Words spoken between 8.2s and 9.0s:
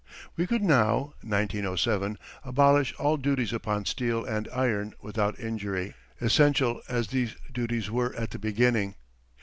the beginning.